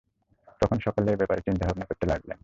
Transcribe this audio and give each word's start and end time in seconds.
তখন 0.61 0.77
সকলে 0.79 1.09
এ 1.11 1.15
ব্যাপারে 1.15 1.41
চিন্তা-ভাবনা 1.41 1.85
করতে 1.85 2.05
লাগলেন। 2.05 2.37